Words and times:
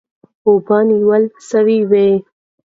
اوبه 0.47 0.77
نیول 0.89 1.23
سوې 1.49 1.79
وې. 1.89 2.09